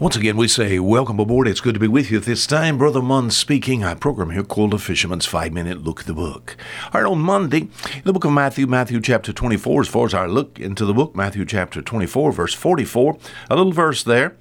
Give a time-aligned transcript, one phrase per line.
[0.00, 1.48] Once again, we say welcome aboard.
[1.48, 2.78] It's good to be with you this time.
[2.78, 3.82] Brother Munn speaking.
[3.82, 6.56] I program here called A Fisherman's Five Minute Look at the Book.
[6.92, 7.68] All right, on Monday,
[8.04, 11.16] the book of Matthew, Matthew chapter 24, as far as our look into the book,
[11.16, 13.18] Matthew chapter 24, verse 44,
[13.50, 14.36] a little verse there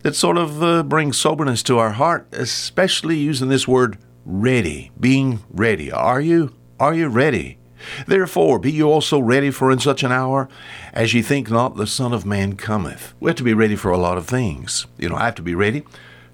[0.00, 5.38] that sort of uh, brings soberness to our heart, especially using this word ready, being
[5.48, 5.92] ready.
[5.92, 6.52] Are you?
[6.80, 7.58] Are you ready?
[8.06, 10.48] Therefore, be you also ready, for in such an hour
[10.92, 13.14] as ye think not the Son of Man cometh.
[13.20, 14.86] We have to be ready for a lot of things.
[14.98, 15.84] You know, I have to be ready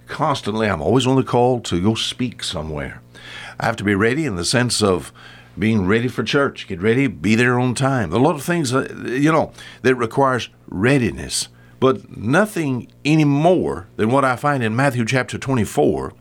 [0.06, 0.68] constantly.
[0.68, 3.00] I'm always on the call to go speak somewhere.
[3.58, 5.12] I have to be ready in the sense of
[5.58, 8.12] being ready for church, get ready, be there on time.
[8.12, 11.48] A lot of things, uh, you know, that requires readiness.
[11.78, 16.12] But nothing any more than what I find in Matthew chapter 24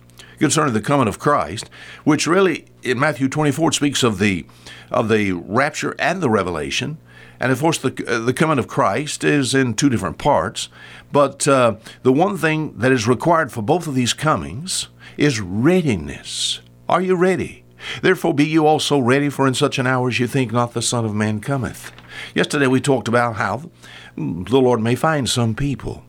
[0.42, 1.70] concerning the coming of Christ,
[2.04, 4.46] which really in Matthew 24 speaks of the
[4.90, 6.98] of the rapture and the revelation.
[7.40, 10.68] And of course, the, uh, the coming of Christ is in two different parts.
[11.12, 16.60] But uh, the one thing that is required for both of these comings is readiness.
[16.90, 17.64] Are you ready?
[18.02, 20.82] Therefore, be you also ready, for in such an hour as you think not the
[20.82, 21.92] Son of Man cometh.
[22.36, 23.72] Yesterday, we talked about how
[24.16, 26.04] the Lord may find some people.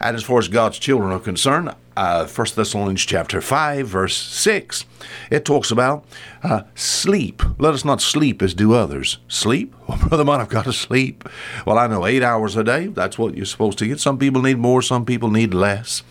[0.00, 4.84] And as far as God's children are concerned, uh, 1 Thessalonians chapter 5, verse 6,
[5.30, 6.04] it talks about
[6.42, 7.42] uh, sleep.
[7.58, 9.18] Let us not sleep as do others.
[9.28, 9.74] Sleep?
[9.86, 11.28] Well, Brother Man, I've got to sleep.
[11.66, 14.00] Well, I know eight hours a day, that's what you're supposed to get.
[14.00, 16.02] Some people need more, some people need less.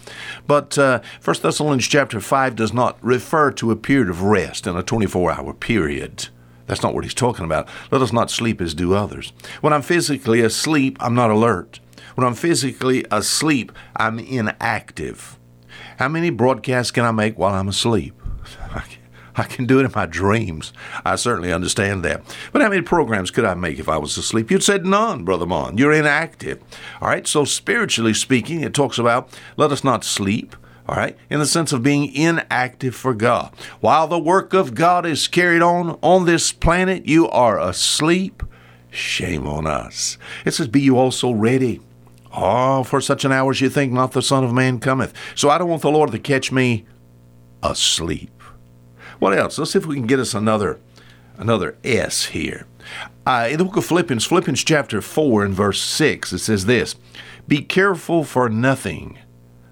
[0.46, 4.78] But uh, 1 Thessalonians chapter 5 does not refer to a period of rest in
[4.78, 6.28] a 24 hour period.
[6.68, 7.68] That's not what he's talking about.
[7.92, 9.34] Let us not sleep as do others.
[9.62, 11.80] When I'm physically asleep, I'm not alert.
[12.16, 15.40] When I'm physically asleep, I'm inactive.
[15.98, 18.20] How many broadcasts can I make while I'm asleep?
[19.36, 20.74] I can do it in my dreams.
[21.04, 22.22] I certainly understand that.
[22.52, 24.52] But how many programs could I make if I was asleep?
[24.52, 25.78] You'd said none, Brother Mon.
[25.78, 26.62] You're inactive.
[27.02, 30.56] All right, so spiritually speaking, it talks about let us not sleep.
[30.88, 33.54] All right, in the sense of being inactive for God.
[33.80, 38.44] While the work of God is carried on on this planet, you are asleep.
[38.92, 40.18] Shame on us.
[40.46, 41.80] It says, Be you also ready
[42.34, 45.14] Oh, for such an hour as you think not the Son of Man cometh.
[45.36, 46.86] So I don't want the Lord to catch me
[47.62, 48.42] asleep.
[49.20, 49.58] What else?
[49.58, 50.80] Let's see if we can get us another
[51.38, 52.66] another S here.
[53.26, 56.96] Uh, in the book of Philippians, Philippians chapter 4 and verse 6, it says this
[57.48, 59.20] Be careful for nothing,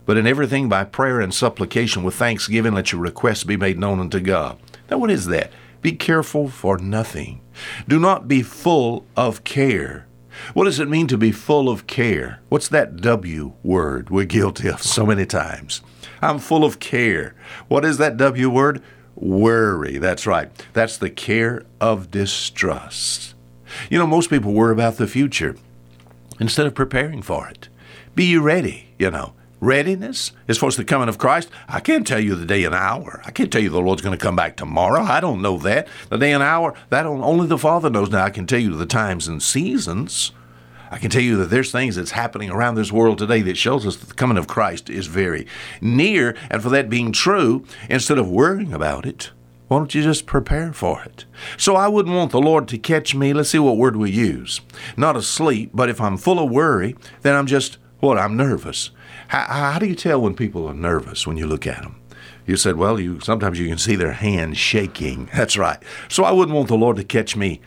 [0.05, 3.99] but in everything by prayer and supplication with thanksgiving let your requests be made known
[3.99, 4.59] unto God.
[4.89, 5.51] Now, what is that?
[5.81, 7.41] Be careful for nothing.
[7.87, 10.05] Do not be full of care
[10.53, 12.39] what does it mean to be full of care?
[12.49, 15.81] What's that W word we're guilty of so many times?
[16.21, 17.35] I'm full of care.
[17.67, 18.81] What is that W word?
[19.15, 19.97] Worry.
[19.97, 20.49] That's right.
[20.73, 23.33] That's the care of distrust.
[23.89, 25.55] You know, most people worry about the future
[26.39, 27.69] instead of preparing for it.
[28.15, 29.33] Be you ready, you know.
[29.61, 31.49] Readiness as far as the coming of Christ.
[31.69, 33.21] I can't tell you the day and hour.
[33.25, 35.01] I can't tell you the Lord's going to come back tomorrow.
[35.03, 35.87] I don't know that.
[36.09, 38.09] The day and hour, that only the Father knows.
[38.09, 40.31] Now, I can tell you the times and seasons.
[40.89, 43.87] I can tell you that there's things that's happening around this world today that shows
[43.87, 45.47] us that the coming of Christ is very
[45.79, 46.35] near.
[46.49, 49.31] And for that being true, instead of worrying about it,
[49.67, 51.23] why don't you just prepare for it?
[51.55, 53.31] So I wouldn't want the Lord to catch me.
[53.31, 54.59] Let's see what word we use.
[54.97, 58.91] Not asleep, but if I'm full of worry, then I'm just, what, I'm nervous.
[59.29, 62.01] How, how do you tell when people are nervous when you look at them?
[62.45, 65.29] You said, well, you sometimes you can see their hands shaking.
[65.35, 65.81] That's right.
[66.09, 67.61] So I wouldn't want the Lord to catch me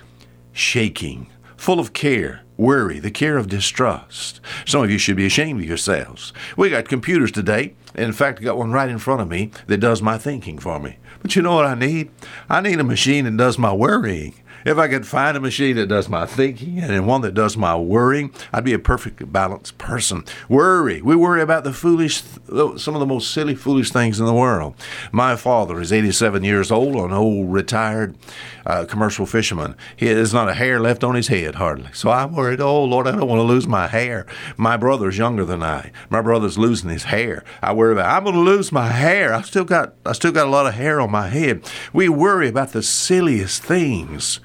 [0.53, 4.41] shaking, full of care, worry, the care of distrust.
[4.67, 6.33] Some of you should be ashamed of yourselves.
[6.56, 7.75] We got computers today.
[7.94, 10.81] In fact, I got one right in front of me that does my thinking for
[10.81, 10.99] me.
[11.23, 12.11] But you know what I need?
[12.49, 14.34] I need a machine that does my worrying.
[14.65, 17.77] If I could find a machine that does my thinking and one that does my
[17.77, 20.25] worrying, I'd be a perfectly balanced person.
[20.49, 21.03] Worry.
[21.03, 24.75] We worry about the foolish, some of the most silly, foolish things in the world.
[25.13, 28.17] My father is 87 years old, an old retired
[28.65, 29.77] uh, commercial fisherman.
[29.97, 31.91] He has not a hair left on his head, hardly.
[31.93, 34.25] So I'm worried, oh, Lord, I don't want to lose my hair.
[34.57, 35.93] My brother's younger than I.
[36.09, 37.45] My brother's losing his hair.
[37.61, 39.35] I worry about, I'm going to lose my hair.
[39.35, 41.71] I still got, I still got a lot of hair on my head.
[41.93, 44.41] We worry about the silliest things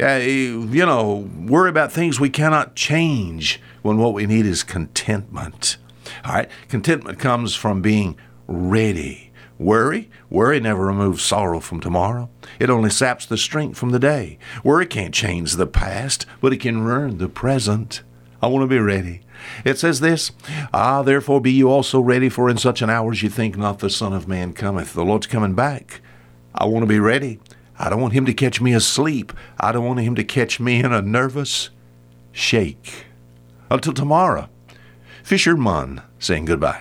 [0.00, 5.76] uh, you know, worry about things we cannot change when what we need is contentment.
[6.24, 8.16] All right, contentment comes from being
[8.46, 9.30] ready.
[9.58, 12.30] Worry, worry never removes sorrow from tomorrow.
[12.58, 14.38] It only saps the strength from the day.
[14.64, 18.02] Worry can't change the past, but it can ruin the present.
[18.42, 19.20] I want to be ready.
[19.64, 20.32] It says this
[20.72, 23.80] Ah, therefore be you also ready, for in such an hour as you think not
[23.80, 24.94] the Son of Man cometh.
[24.94, 26.00] The Lord's coming back.
[26.54, 27.38] I want to be ready.
[27.82, 29.32] I don't want him to catch me asleep.
[29.58, 31.70] I don't want him to catch me in a nervous
[32.30, 33.06] shake.
[33.70, 34.50] Until tomorrow,
[35.24, 36.78] Fisher Munn saying goodbye.